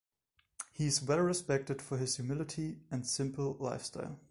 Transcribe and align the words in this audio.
He 0.71 0.87
is 0.87 1.03
well 1.03 1.19
respected 1.19 1.79
for 1.79 1.99
his 1.99 2.15
humility 2.15 2.79
and 2.89 3.05
simple 3.05 3.55
lifestyle. 3.59 4.19